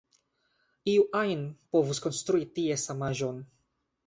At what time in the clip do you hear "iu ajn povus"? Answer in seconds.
0.93-2.01